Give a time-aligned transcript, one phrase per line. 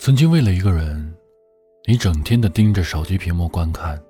[0.00, 1.14] 曾经为了一个人，
[1.86, 4.02] 你整天的盯着手机屏幕观看，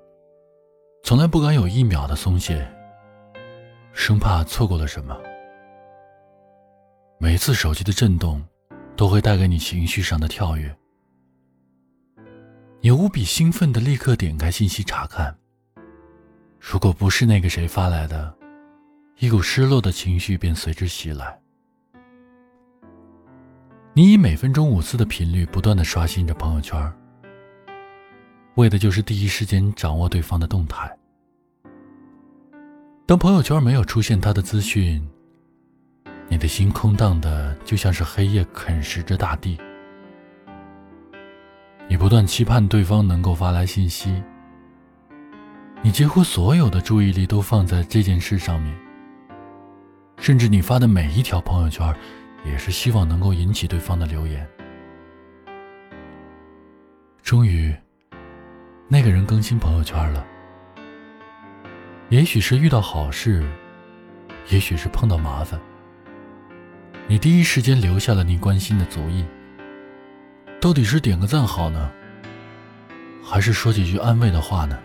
[1.03, 2.65] 从来不敢有一秒的松懈，
[3.91, 5.13] 生怕错过了什么。
[7.19, 8.41] 每次手机的震动，
[8.95, 10.73] 都会带给你情绪上的跳跃，
[12.79, 15.37] 你无比兴奋的立刻点开信息查看。
[16.57, 18.33] 如果不是那个谁发来的，
[19.19, 21.40] 一股失落的情绪便随之袭来。
[23.93, 26.81] 你以每分钟五次的频率不断的刷新着朋友圈，
[28.55, 30.89] 为的就是第一时间掌握对方的动态。
[33.05, 35.05] 当朋友圈没有出现他的资讯，
[36.29, 39.57] 你的心空荡的就像是黑夜啃食着大地。
[41.89, 44.23] 你不断期盼对方能够发来信息，
[45.81, 48.73] 你几乎所有的注意力都放在这件事上面，
[50.17, 51.93] 甚至你发的每一条朋友圈。
[52.43, 54.47] 也是希望能够引起对方的留言。
[57.23, 57.73] 终于，
[58.87, 60.25] 那个人更新朋友圈了。
[62.09, 63.41] 也许是遇到好事，
[64.49, 65.59] 也许是碰到麻烦。
[67.07, 69.25] 你第一时间留下了你关心的足印。
[70.59, 71.91] 到底是点个赞好呢，
[73.23, 74.77] 还是说几句安慰的话呢？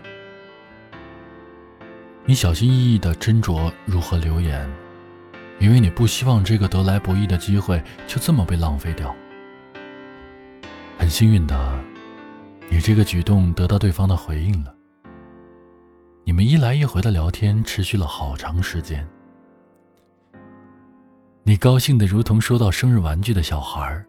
[2.25, 4.69] 你小心翼翼的斟酌如何留言。
[5.59, 9.15] 因为你不希望这个得来不易的机会就这么被浪费掉。
[10.97, 11.79] 很幸运的，
[12.69, 14.73] 你这个举动得到对方的回应了。
[16.23, 19.07] 你们一来一回的聊天持续了好长时间。
[21.43, 24.03] 你高兴的如同收到生日玩具的小孩。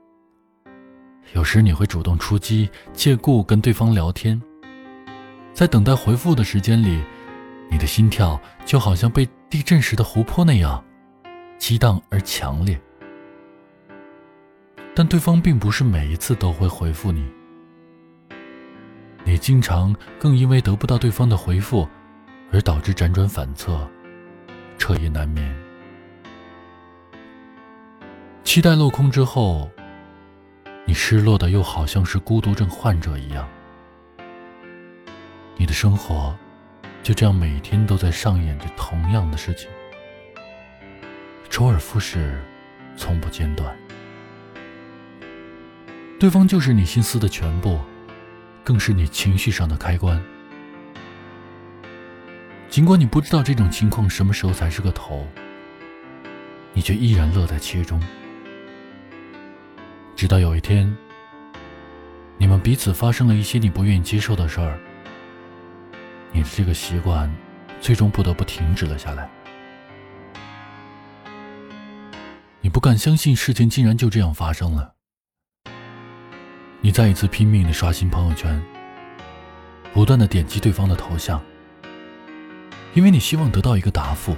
[1.35, 4.41] 有时你会主动出击，借故跟对方聊天。
[5.53, 7.01] 在等待回复的时间里，
[7.71, 10.83] 你的心跳就好像被地震时的湖泊那样。
[11.59, 12.81] 激荡而强烈，
[14.95, 17.29] 但对方并不是每一次都会回复你。
[19.25, 21.87] 你经常更因为得不到对方的回复，
[22.53, 23.87] 而导致辗转反侧，
[24.79, 25.55] 彻夜难眠。
[28.45, 29.71] 期待落空之后，
[30.87, 33.47] 你失落的又好像是孤独症患者一样。
[35.57, 36.35] 你的生活
[37.03, 39.69] 就这样每天都在上演着同样的事情。
[41.59, 42.41] 周而复始，
[42.97, 43.77] 从不间断。
[46.17, 47.81] 对方就是你心思的全部，
[48.63, 50.23] 更是你情绪上的开关。
[52.71, 55.27] 尽管你不知道这种情况什么时候才是个头，
[56.75, 58.01] 你却依然乐在其中。
[60.15, 60.97] 直到有一天，
[62.37, 64.79] 你们彼此发生了一些你不愿意接受的事儿，
[66.31, 67.29] 你的这个习惯，
[67.81, 69.29] 最终不得不停止了下来。
[72.69, 74.95] 你不敢相信事情竟然就这样发生了。
[76.83, 78.63] 你再一次拼命的刷新朋友圈，
[79.95, 81.43] 不断的点击对方的头像，
[82.93, 84.37] 因为你希望得到一个答复，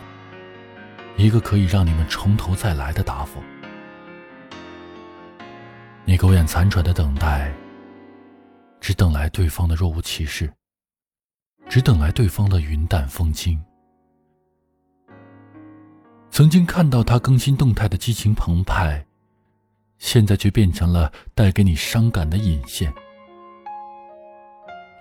[1.16, 3.42] 一个可以让你们从头再来的答复。
[6.04, 7.52] 你苟延残喘的等待，
[8.80, 10.48] 只等来对方的若无其事，
[11.68, 13.60] 只等来对方的云淡风轻。
[16.40, 19.04] 曾经看到他更新动态的激情澎湃，
[19.98, 22.90] 现在却变成了带给你伤感的引线。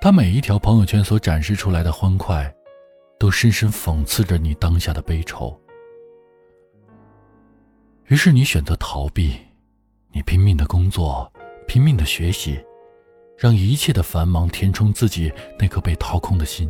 [0.01, 2.53] 他每一条朋友圈所展示出来的欢快，
[3.17, 5.57] 都深深讽刺着你当下的悲愁。
[8.07, 9.33] 于是你选择逃避，
[10.11, 11.31] 你拼命的工作，
[11.65, 12.59] 拼命的学习，
[13.37, 16.69] 让一切的繁忙填充自己那颗被掏空的心。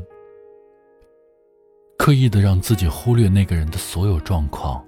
[1.99, 4.83] 刻意的让自己忽略那个人的所有状况，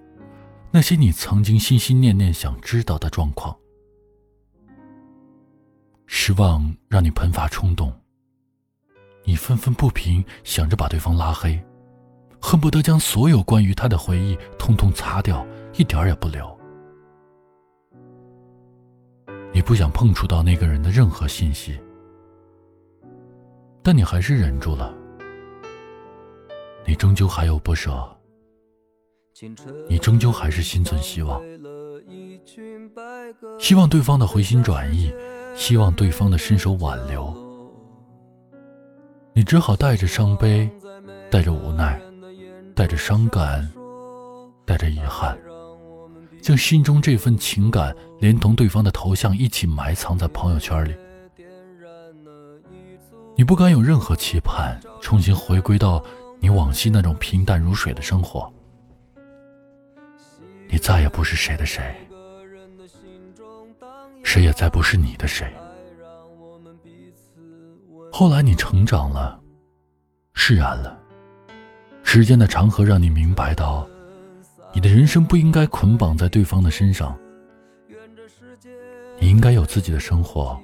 [0.71, 3.53] 那些你曾经心心念念想知道的状况。
[6.07, 7.93] 失望让你喷发冲动，
[9.25, 11.61] 你愤愤不平，想着把对方拉黑，
[12.41, 16.57] 恨不得将所有关于他的回忆通通擦掉，一点儿也不留。
[19.53, 21.77] 你不想碰触到那个人的任何信息，
[23.83, 25.00] 但你还是忍住了。
[26.85, 27.91] 你终究还有不舍，
[29.87, 31.41] 你终究还是心存希望，
[33.59, 35.13] 希望对方的回心转意，
[35.55, 37.33] 希望对方的伸手挽留。
[39.33, 40.69] 你只好带着伤悲，
[41.29, 42.01] 带着无奈，
[42.75, 43.71] 带着伤感，
[44.65, 45.37] 带着遗憾，
[46.41, 50.93] 将心中这份情感连同对方的头像一起埋藏在朋友圈里。
[53.37, 56.03] 你不敢有任何期盼，重新回归到。
[56.43, 58.51] 你往昔那种平淡如水的生活，
[60.67, 61.95] 你再也不是谁的谁，
[64.23, 65.47] 谁也再不是你的谁。
[68.11, 69.39] 后来你成长了，
[70.33, 70.99] 释然了，
[72.01, 73.87] 时间的长河让你明白到，
[74.73, 77.15] 你的人生不应该捆绑在对方的身上，
[79.19, 80.59] 你应该有自己的生活，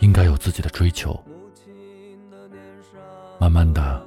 [0.00, 1.22] 应该有自己的追求。
[3.38, 4.06] 慢慢的，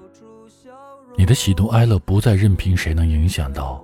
[1.16, 3.84] 你的喜怒哀乐不再任凭谁能影响到。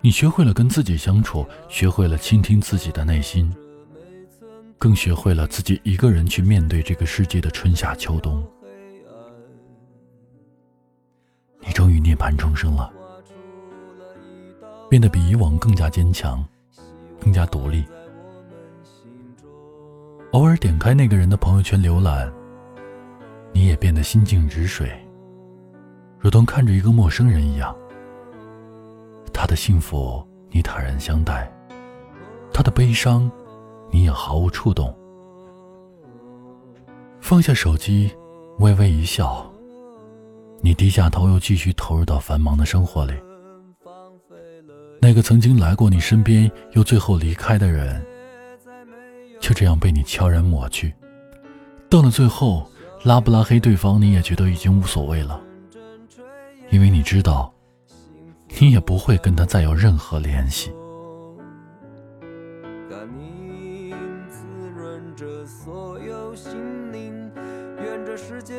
[0.00, 3.52] 你学会了跟自己相处，学会了倾听自己的内心，
[4.78, 8.44] 更学会了自己一个人去面对这个世界的春夏秋冬。
[11.60, 12.92] 你终于涅槃重生了，
[14.88, 16.46] 变得比以往更加坚强，
[17.20, 17.84] 更加独立。
[20.32, 22.32] 偶尔点开那个人的朋友圈浏览，
[23.56, 24.92] 你也变得心静止水，
[26.18, 27.74] 如同看着一个陌生人一样。
[29.32, 31.50] 他的幸福，你坦然相待；
[32.52, 33.30] 他的悲伤，
[33.90, 34.94] 你也毫无触动。
[37.18, 38.14] 放下手机，
[38.58, 39.50] 微微一笑，
[40.60, 43.14] 你低下头，又继续投入到繁忙的生活里。
[45.00, 48.04] 那个曾经来过你身边，又最后离开的人，
[49.40, 50.92] 就这样被你悄然抹去。
[51.88, 52.70] 到了最后，
[53.06, 55.40] 拉不拉黑对方，你也觉得已经无所谓了，
[56.70, 57.52] 因为你知道。
[58.58, 60.72] 你也不会跟他再有任何联系。
[62.88, 63.94] 甘宁
[64.28, 64.44] 滋
[64.74, 66.52] 润着所有心
[66.92, 67.30] 灵，
[67.80, 68.54] 愿这世界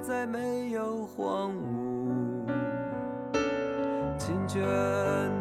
[0.00, 2.46] 再没有荒芜。
[4.16, 4.62] 清泉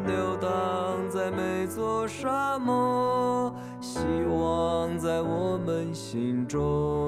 [0.08, 7.01] 流淌在每座沙漠，希望在我们心中。